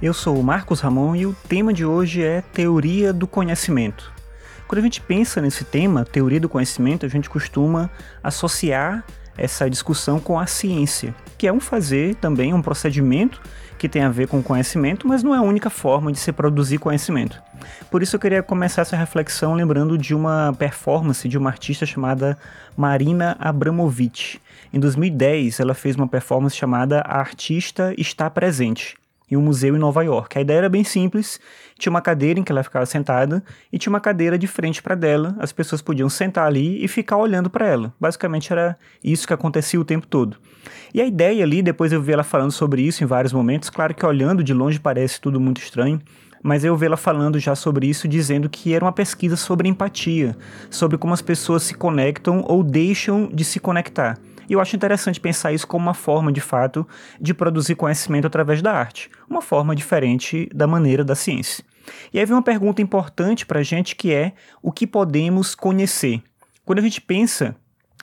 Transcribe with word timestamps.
Eu 0.00 0.14
sou 0.14 0.38
o 0.38 0.44
Marcos 0.44 0.78
Ramon 0.78 1.16
e 1.16 1.26
o 1.26 1.34
tema 1.48 1.72
de 1.72 1.84
hoje 1.84 2.22
é 2.22 2.40
Teoria 2.40 3.12
do 3.12 3.26
Conhecimento. 3.26 4.12
Quando 4.68 4.78
a 4.78 4.82
gente 4.82 5.00
pensa 5.00 5.40
nesse 5.42 5.64
tema, 5.64 6.04
teoria 6.04 6.38
do 6.38 6.48
conhecimento, 6.48 7.04
a 7.04 7.08
gente 7.08 7.28
costuma 7.28 7.90
associar 8.22 9.04
essa 9.36 9.68
discussão 9.68 10.20
com 10.20 10.38
a 10.38 10.46
ciência, 10.46 11.12
que 11.36 11.48
é 11.48 11.52
um 11.52 11.58
fazer 11.58 12.14
também, 12.14 12.54
um 12.54 12.62
procedimento 12.62 13.42
que 13.76 13.88
tem 13.88 14.02
a 14.02 14.08
ver 14.08 14.28
com 14.28 14.40
conhecimento, 14.40 15.08
mas 15.08 15.24
não 15.24 15.34
é 15.34 15.38
a 15.38 15.42
única 15.42 15.68
forma 15.68 16.12
de 16.12 16.20
se 16.20 16.30
produzir 16.30 16.78
conhecimento. 16.78 17.42
Por 17.90 18.00
isso 18.00 18.14
eu 18.14 18.20
queria 18.20 18.40
começar 18.40 18.82
essa 18.82 18.96
reflexão 18.96 19.54
lembrando 19.54 19.98
de 19.98 20.14
uma 20.14 20.54
performance 20.56 21.28
de 21.28 21.36
uma 21.36 21.50
artista 21.50 21.84
chamada 21.84 22.38
Marina 22.76 23.36
Abramovic. 23.40 24.38
Em 24.72 24.78
2010, 24.78 25.58
ela 25.58 25.74
fez 25.74 25.96
uma 25.96 26.06
performance 26.06 26.54
chamada 26.54 27.00
A 27.00 27.18
Artista 27.18 27.92
Está 27.98 28.30
Presente 28.30 28.94
em 29.30 29.36
um 29.36 29.42
museu 29.42 29.74
em 29.76 29.78
Nova 29.78 30.02
York. 30.02 30.38
A 30.38 30.40
ideia 30.40 30.58
era 30.58 30.68
bem 30.68 30.84
simples: 30.84 31.40
tinha 31.78 31.90
uma 31.90 32.00
cadeira 32.00 32.40
em 32.40 32.42
que 32.42 32.52
ela 32.52 32.62
ficava 32.62 32.86
sentada 32.86 33.42
e 33.72 33.78
tinha 33.78 33.90
uma 33.90 34.00
cadeira 34.00 34.38
de 34.38 34.46
frente 34.46 34.82
para 34.82 34.94
dela. 34.94 35.36
As 35.38 35.52
pessoas 35.52 35.82
podiam 35.82 36.08
sentar 36.08 36.46
ali 36.46 36.82
e 36.82 36.88
ficar 36.88 37.16
olhando 37.16 37.50
para 37.50 37.66
ela. 37.66 37.92
Basicamente 38.00 38.52
era 38.52 38.76
isso 39.02 39.26
que 39.26 39.34
acontecia 39.34 39.80
o 39.80 39.84
tempo 39.84 40.06
todo. 40.06 40.36
E 40.92 41.00
a 41.00 41.06
ideia 41.06 41.44
ali, 41.44 41.62
depois 41.62 41.92
eu 41.92 42.00
vi 42.00 42.12
ela 42.12 42.24
falando 42.24 42.52
sobre 42.52 42.82
isso 42.82 43.04
em 43.04 43.06
vários 43.06 43.32
momentos. 43.32 43.70
Claro 43.70 43.94
que 43.94 44.04
olhando 44.04 44.42
de 44.42 44.54
longe 44.54 44.80
parece 44.80 45.20
tudo 45.20 45.40
muito 45.40 45.60
estranho. 45.60 46.00
Mas 46.42 46.64
eu 46.64 46.76
vi 46.76 46.86
ela 46.86 46.96
falando 46.96 47.38
já 47.38 47.54
sobre 47.54 47.88
isso, 47.88 48.06
dizendo 48.06 48.48
que 48.48 48.72
era 48.72 48.84
uma 48.84 48.92
pesquisa 48.92 49.36
sobre 49.36 49.68
empatia, 49.68 50.36
sobre 50.70 50.96
como 50.96 51.12
as 51.12 51.20
pessoas 51.20 51.64
se 51.64 51.74
conectam 51.74 52.44
ou 52.46 52.62
deixam 52.62 53.26
de 53.26 53.44
se 53.44 53.58
conectar. 53.58 54.16
E 54.48 54.54
eu 54.54 54.60
acho 54.60 54.74
interessante 54.74 55.20
pensar 55.20 55.52
isso 55.52 55.66
como 55.66 55.84
uma 55.84 55.94
forma, 55.94 56.32
de 56.32 56.40
fato, 56.40 56.86
de 57.20 57.34
produzir 57.34 57.74
conhecimento 57.74 58.26
através 58.26 58.62
da 58.62 58.72
arte, 58.72 59.10
uma 59.28 59.42
forma 59.42 59.76
diferente 59.76 60.48
da 60.54 60.66
maneira 60.66 61.04
da 61.04 61.14
ciência. 61.14 61.62
E 62.12 62.18
aí 62.18 62.24
vem 62.24 62.34
uma 62.34 62.42
pergunta 62.42 62.80
importante 62.80 63.44
para 63.44 63.60
a 63.60 63.62
gente 63.62 63.94
que 63.94 64.12
é 64.12 64.32
o 64.62 64.72
que 64.72 64.86
podemos 64.86 65.54
conhecer. 65.54 66.22
Quando 66.64 66.78
a 66.78 66.82
gente 66.82 67.00
pensa 67.00 67.56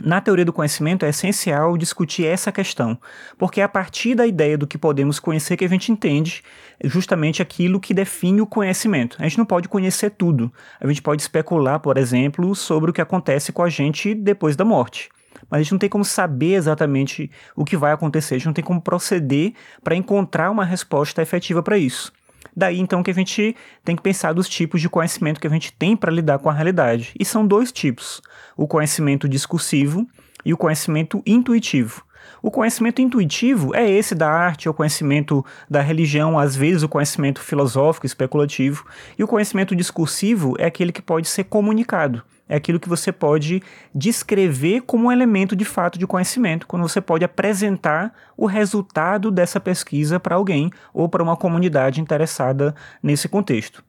na 0.00 0.20
teoria 0.20 0.44
do 0.44 0.52
conhecimento 0.52 1.04
é 1.04 1.08
essencial 1.08 1.76
discutir 1.76 2.24
essa 2.24 2.52
questão, 2.52 2.96
porque 3.36 3.60
é 3.60 3.64
a 3.64 3.68
partir 3.68 4.14
da 4.14 4.24
ideia 4.24 4.56
do 4.56 4.66
que 4.66 4.78
podemos 4.78 5.18
conhecer 5.18 5.56
que 5.56 5.64
a 5.64 5.68
gente 5.68 5.90
entende 5.90 6.44
justamente 6.84 7.42
aquilo 7.42 7.80
que 7.80 7.92
define 7.92 8.40
o 8.40 8.46
conhecimento. 8.46 9.16
A 9.18 9.24
gente 9.24 9.38
não 9.38 9.44
pode 9.44 9.68
conhecer 9.68 10.10
tudo. 10.10 10.52
A 10.80 10.86
gente 10.86 11.02
pode 11.02 11.22
especular, 11.22 11.80
por 11.80 11.98
exemplo, 11.98 12.54
sobre 12.54 12.90
o 12.90 12.94
que 12.94 13.00
acontece 13.00 13.50
com 13.50 13.62
a 13.62 13.68
gente 13.68 14.14
depois 14.14 14.54
da 14.54 14.64
morte 14.64 15.08
mas 15.50 15.60
a 15.60 15.62
gente 15.62 15.72
não 15.72 15.78
tem 15.78 15.88
como 15.88 16.04
saber 16.04 16.54
exatamente 16.54 17.30
o 17.56 17.64
que 17.64 17.76
vai 17.76 17.92
acontecer, 17.92 18.34
a 18.34 18.38
gente 18.38 18.46
não 18.46 18.52
tem 18.52 18.64
como 18.64 18.80
proceder 18.80 19.52
para 19.82 19.96
encontrar 19.96 20.50
uma 20.50 20.64
resposta 20.64 21.22
efetiva 21.22 21.62
para 21.62 21.78
isso. 21.78 22.12
Daí 22.56 22.80
então 22.80 23.02
que 23.02 23.10
a 23.10 23.14
gente 23.14 23.56
tem 23.84 23.94
que 23.94 24.02
pensar 24.02 24.32
dos 24.32 24.48
tipos 24.48 24.80
de 24.80 24.88
conhecimento 24.88 25.40
que 25.40 25.46
a 25.46 25.50
gente 25.50 25.72
tem 25.72 25.96
para 25.96 26.12
lidar 26.12 26.38
com 26.38 26.48
a 26.48 26.52
realidade. 26.52 27.12
E 27.18 27.24
são 27.24 27.46
dois 27.46 27.70
tipos: 27.70 28.20
o 28.56 28.66
conhecimento 28.66 29.28
discursivo 29.28 30.06
e 30.44 30.52
o 30.52 30.56
conhecimento 30.56 31.22
intuitivo. 31.26 32.02
O 32.42 32.50
conhecimento 32.50 33.02
intuitivo 33.02 33.74
é 33.74 33.88
esse 33.88 34.14
da 34.14 34.30
arte, 34.30 34.68
é 34.68 34.70
o 34.70 34.74
conhecimento 34.74 35.44
da 35.68 35.80
religião, 35.80 36.38
às 36.38 36.54
vezes 36.54 36.82
o 36.82 36.88
conhecimento 36.88 37.40
filosófico, 37.40 38.06
especulativo, 38.06 38.84
e 39.18 39.24
o 39.24 39.28
conhecimento 39.28 39.74
discursivo 39.74 40.54
é 40.58 40.66
aquele 40.66 40.92
que 40.92 41.02
pode 41.02 41.28
ser 41.28 41.44
comunicado. 41.44 42.22
É 42.48 42.56
aquilo 42.56 42.80
que 42.80 42.88
você 42.88 43.12
pode 43.12 43.62
descrever 43.94 44.80
como 44.82 45.08
um 45.08 45.12
elemento 45.12 45.54
de 45.54 45.66
fato 45.66 45.98
de 45.98 46.06
conhecimento, 46.06 46.66
quando 46.66 46.82
você 46.82 47.00
pode 47.00 47.24
apresentar 47.24 48.12
o 48.36 48.46
resultado 48.46 49.30
dessa 49.30 49.60
pesquisa 49.60 50.18
para 50.18 50.36
alguém 50.36 50.70
ou 50.94 51.08
para 51.08 51.22
uma 51.22 51.36
comunidade 51.36 52.00
interessada 52.00 52.74
nesse 53.02 53.28
contexto. 53.28 53.84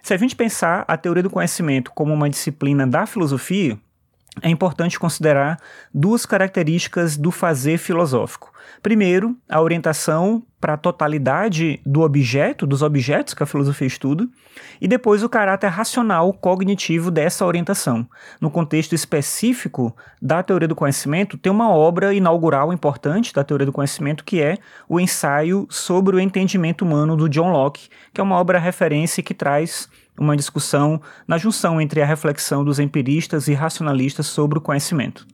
Se 0.00 0.14
a 0.14 0.16
gente 0.16 0.36
pensar 0.36 0.84
a 0.86 0.96
teoria 0.96 1.22
do 1.22 1.30
conhecimento 1.30 1.90
como 1.92 2.14
uma 2.14 2.30
disciplina 2.30 2.86
da 2.86 3.04
filosofia, 3.04 3.78
é 4.42 4.48
importante 4.48 4.98
considerar 4.98 5.60
duas 5.92 6.26
características 6.26 7.16
do 7.16 7.30
fazer 7.30 7.78
filosófico. 7.78 8.52
Primeiro, 8.82 9.36
a 9.48 9.60
orientação 9.60 10.42
para 10.64 10.72
a 10.72 10.78
totalidade 10.78 11.78
do 11.84 12.00
objeto, 12.00 12.66
dos 12.66 12.80
objetos 12.80 13.34
que 13.34 13.42
a 13.42 13.46
filosofia 13.46 13.86
estuda, 13.86 14.26
e 14.80 14.88
depois 14.88 15.22
o 15.22 15.28
caráter 15.28 15.68
racional 15.68 16.32
cognitivo 16.32 17.10
dessa 17.10 17.44
orientação. 17.44 18.08
No 18.40 18.50
contexto 18.50 18.94
específico 18.94 19.94
da 20.22 20.42
teoria 20.42 20.66
do 20.66 20.74
conhecimento, 20.74 21.36
tem 21.36 21.52
uma 21.52 21.68
obra 21.68 22.14
inaugural 22.14 22.72
importante 22.72 23.30
da 23.34 23.44
teoria 23.44 23.66
do 23.66 23.72
conhecimento 23.72 24.24
que 24.24 24.40
é 24.40 24.56
o 24.88 24.98
ensaio 24.98 25.66
sobre 25.68 26.16
o 26.16 26.18
entendimento 26.20 26.82
humano 26.82 27.14
do 27.14 27.28
John 27.28 27.52
Locke, 27.52 27.90
que 28.14 28.18
é 28.18 28.24
uma 28.24 28.36
obra 28.36 28.58
referência 28.58 29.22
que 29.22 29.34
traz 29.34 29.86
uma 30.18 30.34
discussão 30.34 30.98
na 31.28 31.36
junção 31.36 31.78
entre 31.78 32.00
a 32.00 32.06
reflexão 32.06 32.64
dos 32.64 32.78
empiristas 32.78 33.48
e 33.48 33.52
racionalistas 33.52 34.28
sobre 34.28 34.56
o 34.56 34.62
conhecimento. 34.62 35.26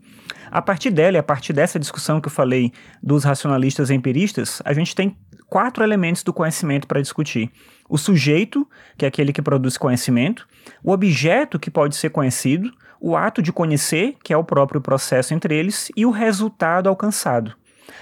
A 0.51 0.61
partir 0.61 0.91
dela, 0.91 1.17
e 1.17 1.21
a 1.21 1.23
partir 1.23 1.53
dessa 1.53 1.79
discussão 1.79 2.21
que 2.21 2.27
eu 2.27 2.33
falei 2.33 2.73
dos 3.03 3.23
racionalistas 3.25 3.91
empiristas, 3.91 4.61
a 4.65 4.73
gente 4.73 4.95
tem 4.95 5.17
quatro 5.49 5.85
elementos 5.85 6.23
do 6.23 6.33
conhecimento 6.33 6.87
para 6.87 7.01
discutir: 7.01 7.51
o 7.89 7.97
sujeito, 7.97 8.67
que 8.99 9.05
é 9.05 9.09
aquele 9.09 9.33
que 9.33 9.43
produz 9.43 9.79
conhecimento, 9.79 10.49
o 10.83 10.93
objeto, 10.93 11.59
que 11.59 11.71
pode 11.71 11.95
ser 11.95 12.11
conhecido, 12.11 12.73
o 13.01 13.17
ato 13.17 13.41
de 13.41 13.53
conhecer, 13.53 14.17
que 14.25 14.33
é 14.33 14.37
o 14.37 14.45
próprio 14.45 14.81
processo 14.81 15.33
entre 15.35 15.55
eles, 15.55 15.91
e 15.97 16.05
o 16.05 16.11
resultado 16.11 16.89
alcançado. 16.89 17.55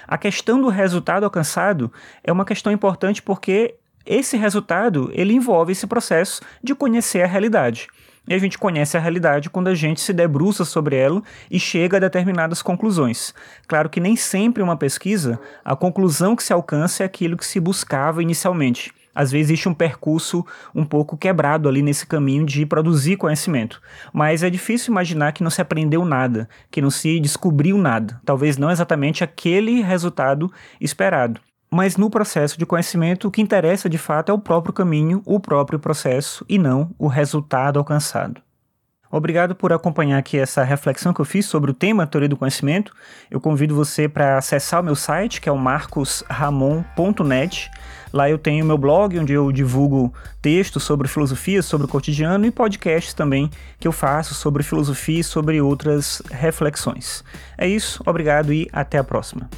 A 0.06 0.16
questão 0.16 0.60
do 0.60 0.68
resultado 0.68 1.24
alcançado 1.24 1.92
é 2.24 2.32
uma 2.32 2.44
questão 2.44 2.72
importante 2.72 3.22
porque 3.22 3.76
esse 4.04 4.38
resultado 4.38 5.10
ele 5.12 5.34
envolve 5.34 5.72
esse 5.72 5.86
processo 5.86 6.40
de 6.62 6.74
conhecer 6.74 7.22
a 7.22 7.26
realidade. 7.26 7.88
E 8.26 8.34
a 8.34 8.38
gente 8.38 8.58
conhece 8.58 8.96
a 8.96 9.00
realidade 9.00 9.50
quando 9.50 9.68
a 9.68 9.74
gente 9.74 10.00
se 10.00 10.12
debruça 10.12 10.64
sobre 10.64 10.96
ela 10.96 11.22
e 11.50 11.58
chega 11.58 11.96
a 11.96 12.00
determinadas 12.00 12.62
conclusões. 12.62 13.34
Claro 13.66 13.88
que 13.88 14.00
nem 14.00 14.16
sempre 14.16 14.62
uma 14.62 14.76
pesquisa, 14.76 15.38
a 15.64 15.76
conclusão 15.76 16.34
que 16.34 16.42
se 16.42 16.52
alcança 16.52 17.02
é 17.02 17.06
aquilo 17.06 17.36
que 17.36 17.46
se 17.46 17.60
buscava 17.60 18.22
inicialmente. 18.22 18.92
Às 19.18 19.32
vezes 19.32 19.48
existe 19.48 19.68
um 19.68 19.74
percurso 19.74 20.46
um 20.72 20.84
pouco 20.84 21.16
quebrado 21.16 21.68
ali 21.68 21.82
nesse 21.82 22.06
caminho 22.06 22.46
de 22.46 22.64
produzir 22.64 23.16
conhecimento. 23.16 23.82
Mas 24.12 24.44
é 24.44 24.50
difícil 24.50 24.92
imaginar 24.92 25.32
que 25.32 25.42
não 25.42 25.50
se 25.50 25.60
aprendeu 25.60 26.04
nada, 26.04 26.48
que 26.70 26.80
não 26.80 26.88
se 26.88 27.18
descobriu 27.18 27.76
nada. 27.76 28.20
Talvez 28.24 28.56
não 28.56 28.70
exatamente 28.70 29.24
aquele 29.24 29.82
resultado 29.82 30.52
esperado. 30.80 31.40
Mas 31.70 31.96
no 31.96 32.08
processo 32.08 32.58
de 32.58 32.64
conhecimento, 32.64 33.28
o 33.28 33.30
que 33.30 33.42
interessa 33.42 33.88
de 33.88 33.98
fato 33.98 34.30
é 34.30 34.32
o 34.32 34.38
próprio 34.38 34.72
caminho, 34.72 35.22
o 35.26 35.38
próprio 35.38 35.78
processo 35.78 36.44
e 36.48 36.58
não 36.58 36.90
o 36.98 37.06
resultado 37.06 37.78
alcançado. 37.78 38.40
Obrigado 39.10 39.54
por 39.54 39.72
acompanhar 39.72 40.18
aqui 40.18 40.38
essa 40.38 40.62
reflexão 40.62 41.14
que 41.14 41.20
eu 41.20 41.24
fiz 41.24 41.46
sobre 41.46 41.70
o 41.70 41.74
tema 41.74 42.06
teoria 42.06 42.28
do 42.28 42.36
conhecimento. 42.36 42.92
Eu 43.30 43.40
convido 43.40 43.74
você 43.74 44.06
para 44.06 44.36
acessar 44.36 44.80
o 44.80 44.84
meu 44.84 44.94
site, 44.94 45.40
que 45.40 45.48
é 45.48 45.52
o 45.52 45.56
marcosramon.net. 45.56 47.70
Lá 48.12 48.28
eu 48.28 48.36
tenho 48.38 48.66
meu 48.66 48.76
blog, 48.76 49.18
onde 49.18 49.32
eu 49.32 49.50
divulgo 49.50 50.12
textos 50.42 50.82
sobre 50.82 51.08
filosofia, 51.08 51.62
sobre 51.62 51.86
o 51.86 51.88
cotidiano 51.88 52.44
e 52.44 52.50
podcasts 52.50 53.14
também 53.14 53.50
que 53.78 53.88
eu 53.88 53.92
faço 53.92 54.34
sobre 54.34 54.62
filosofia 54.62 55.20
e 55.20 55.24
sobre 55.24 55.58
outras 55.60 56.22
reflexões. 56.30 57.24
É 57.56 57.66
isso, 57.66 58.02
obrigado 58.06 58.52
e 58.52 58.68
até 58.72 58.98
a 58.98 59.04
próxima. 59.04 59.48